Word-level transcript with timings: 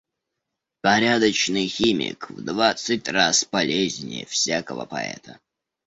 Порядочный 0.81 1.67
химик 1.67 2.31
в 2.31 2.41
двадцать 2.43 3.07
раз 3.07 3.43
полезнее 3.45 4.25
всякого 4.25 4.85
поэта. 4.87 5.39